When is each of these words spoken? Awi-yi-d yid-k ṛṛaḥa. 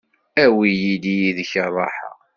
Awi-yi-d 0.43 1.05
yid-k 1.17 1.53
ṛṛaḥa. 1.67 2.11